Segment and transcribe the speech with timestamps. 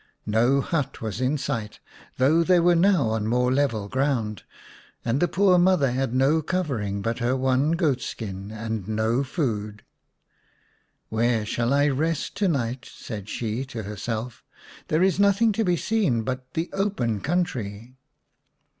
[0.25, 1.79] No hut was in sight,
[2.17, 4.41] though they were now on more level ground,
[5.05, 9.83] and the poor mother had no covering but her one goat skin, and no food."
[11.09, 14.43] Where shall I rest to night?" said she to herself."
[14.87, 17.95] There is nothing to be seen but the open country."